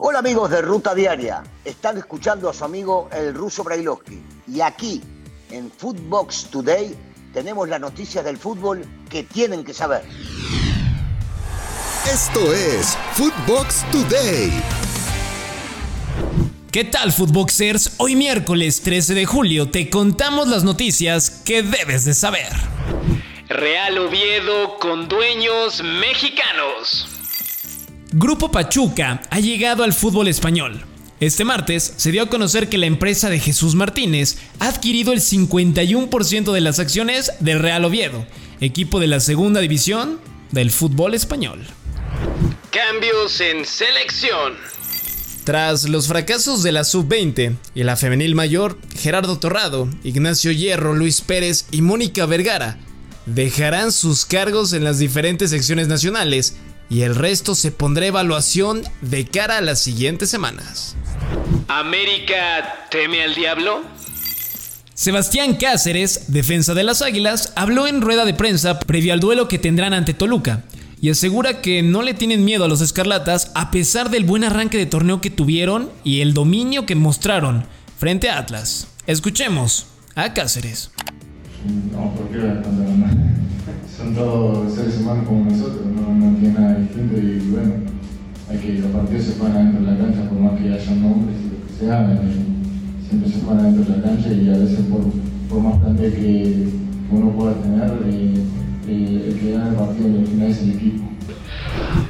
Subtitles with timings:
[0.00, 5.02] Hola amigos de Ruta Diaria, están escuchando a su amigo el ruso Brailovsky y aquí
[5.50, 6.94] en Footbox Today
[7.34, 10.04] tenemos las noticias del fútbol que tienen que saber.
[12.08, 14.52] Esto es Footbox Today.
[16.70, 17.96] ¿Qué tal Footboxers?
[17.96, 22.52] Hoy miércoles 13 de julio te contamos las noticias que debes de saber.
[23.48, 27.17] Real Oviedo con dueños mexicanos.
[28.12, 30.82] Grupo Pachuca ha llegado al fútbol español.
[31.20, 35.20] Este martes se dio a conocer que la empresa de Jesús Martínez ha adquirido el
[35.20, 38.26] 51% de las acciones del Real Oviedo,
[38.60, 40.20] equipo de la segunda división
[40.52, 41.66] del fútbol español.
[42.70, 44.54] Cambios en selección.
[45.44, 51.20] Tras los fracasos de la sub-20 y la femenil mayor, Gerardo Torrado, Ignacio Hierro, Luis
[51.20, 52.78] Pérez y Mónica Vergara
[53.26, 56.56] dejarán sus cargos en las diferentes secciones nacionales
[56.90, 60.96] y el resto se pondrá evaluación de cara a las siguientes semanas.
[61.68, 63.82] ¿América teme al diablo?
[64.94, 69.58] Sebastián Cáceres, defensa de las Águilas, habló en rueda de prensa previo al duelo que
[69.58, 70.64] tendrán ante Toluca
[71.00, 74.76] y asegura que no le tienen miedo a los Escarlatas a pesar del buen arranque
[74.76, 77.64] de torneo que tuvieron y el dominio que mostraron
[77.96, 78.88] frente a Atlas.
[79.06, 79.86] Escuchemos
[80.16, 80.90] a Cáceres.
[81.92, 82.38] No, porque
[83.96, 85.44] son todos seres humanos como
[88.50, 91.36] hay que los partidos se juegan dentro de la cancha por más que haya nombres
[91.38, 92.20] y lo que sea,
[93.06, 95.02] siempre se juegan dentro de la cancha y a veces por,
[95.48, 96.68] por más plantel que
[97.10, 98.34] uno pueda tener, eh,
[98.88, 101.04] eh, el que gana el partido al final es el equipo.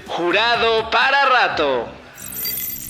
[0.06, 1.98] Jurado para rato.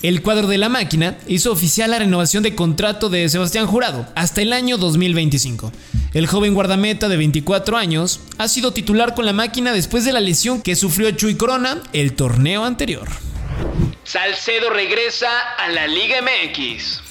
[0.01, 4.43] El cuadro de la máquina hizo oficial la renovación de contrato de Sebastián Jurado hasta
[4.43, 5.73] el año 2025.
[6.15, 10.21] El joven guardameta de 24 años ha sido titular con la máquina después de la
[10.21, 13.09] lesión que sufrió Chuy Corona el torneo anterior.
[14.09, 15.29] Salcedo regresa
[15.59, 17.03] a la Liga MX.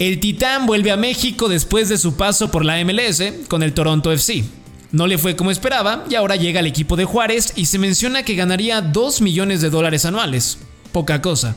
[0.00, 4.10] El Titán vuelve a México después de su paso por la MLS con el Toronto
[4.10, 4.42] FC.
[4.90, 8.24] No le fue como esperaba y ahora llega al equipo de Juárez y se menciona
[8.24, 10.58] que ganaría 2 millones de dólares anuales.
[10.90, 11.54] Poca cosa.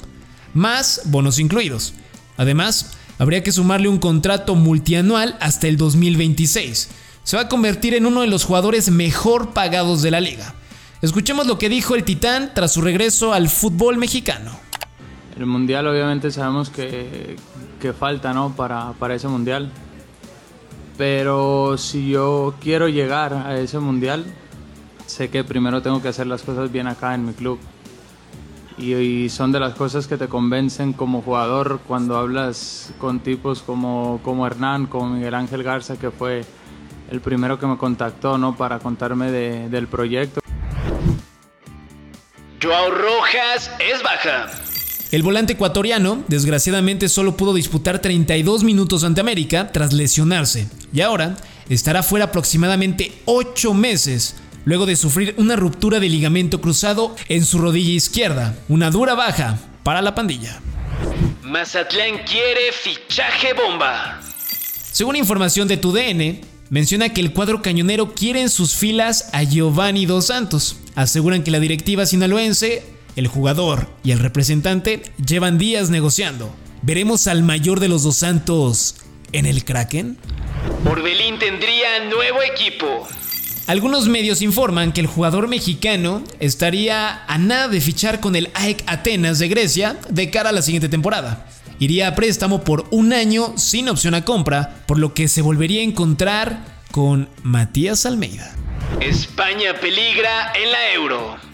[0.54, 1.96] Más bonos incluidos.
[2.38, 6.90] Además, habría que sumarle un contrato multianual hasta el 2026.
[7.24, 10.54] Se va a convertir en uno de los jugadores mejor pagados de la liga.
[11.02, 14.67] Escuchemos lo que dijo el Titán tras su regreso al fútbol mexicano.
[15.38, 17.36] El mundial obviamente sabemos que,
[17.80, 18.53] que falta ¿no?
[18.56, 19.72] para, para ese mundial.
[20.98, 24.25] Pero si yo quiero llegar a ese mundial,
[25.06, 27.59] sé que primero tengo que hacer las cosas bien acá en mi club.
[28.80, 34.19] Y, son de las cosas que te convencen como jugador cuando hablas con tipos como,
[34.24, 36.46] como Hernán, como Miguel Ángel Garza, que fue
[37.09, 38.56] el primero que me contactó ¿no?
[38.56, 40.42] para contarme de, del proyecto.
[42.62, 44.48] Joao Rojas es baja.
[45.09, 51.38] El volante ecuatoriano, desgraciadamente, solo pudo disputar 32 minutos ante América tras lesionarse y ahora
[51.69, 54.35] estará fuera aproximadamente 8 meses
[54.66, 59.57] luego de sufrir una ruptura de ligamento cruzado en su rodilla izquierda, una dura baja
[59.84, 60.59] para la pandilla.
[61.41, 64.19] Mazatlán quiere fichaje bomba.
[64.91, 70.06] Según información de TUDN, menciona que el cuadro cañonero quiere en sus filas a Giovanni
[70.06, 70.75] Dos Santos.
[70.95, 72.84] Aseguran que la directiva sinaloense,
[73.18, 76.54] el jugador y el representante llevan días negociando.
[76.84, 78.96] ¿Veremos al mayor de los Dos Santos
[79.34, 80.18] en el Kraken?
[80.90, 83.08] Orbelín tendría nuevo equipo.
[83.66, 88.84] Algunos medios informan que el jugador mexicano estaría a nada de fichar con el AEK
[88.86, 91.48] Atenas de Grecia de cara a la siguiente temporada.
[91.80, 95.82] Iría a préstamo por un año sin opción a compra, por lo que se volvería
[95.82, 98.56] a encontrar con Matías Almeida.
[99.02, 101.47] España peligra en la Euro.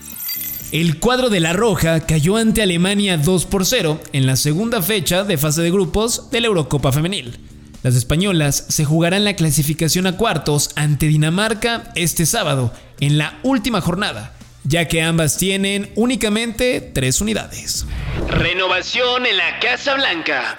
[0.73, 5.23] El cuadro de la Roja cayó ante Alemania 2 por 0 en la segunda fecha
[5.23, 7.38] de fase de grupos de la Eurocopa Femenil.
[7.84, 13.81] Las españolas se jugarán la clasificación a cuartos ante Dinamarca este sábado, en la última
[13.81, 17.85] jornada, ya que ambas tienen únicamente tres unidades.
[18.28, 20.57] Renovación en la Casa Blanca.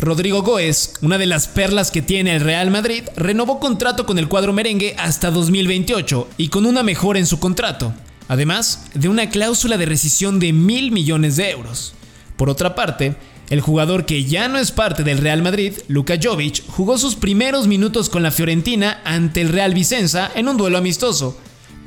[0.00, 4.26] Rodrigo Goes, una de las perlas que tiene el Real Madrid, renovó contrato con el
[4.26, 7.94] cuadro merengue hasta 2028 y con una mejora en su contrato,
[8.30, 11.94] además de una cláusula de rescisión de mil millones de euros.
[12.36, 13.16] Por otra parte,
[13.48, 17.66] el jugador que ya no es parte del Real Madrid, Luka Jovic, jugó sus primeros
[17.66, 21.36] minutos con la Fiorentina ante el Real Vicenza en un duelo amistoso,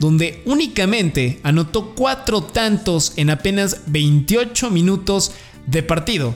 [0.01, 5.31] donde únicamente anotó cuatro tantos en apenas 28 minutos
[5.65, 6.35] de partido.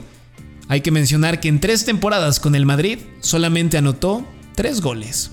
[0.68, 5.32] Hay que mencionar que en tres temporadas con el Madrid solamente anotó tres goles.